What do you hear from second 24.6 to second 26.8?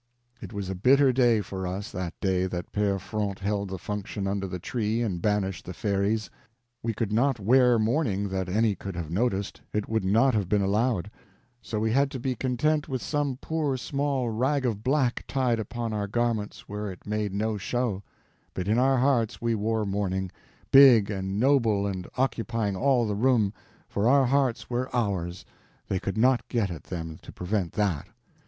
were ours; they could not get